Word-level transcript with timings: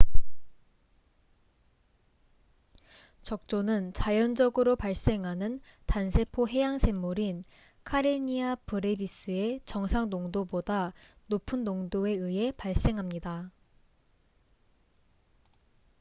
적조는 3.21 3.93
자연적으로 3.93 4.75
발생하는 4.75 5.61
단세포 5.85 6.47
해양생물인 6.47 7.43
카레니아 7.83 8.55
브레비스의 8.65 9.61
정상 9.63 10.09
농도보다 10.09 10.91
높은 11.27 11.63
농도에 11.63 12.13
의해 12.13 12.51
발생합니다 12.51 13.51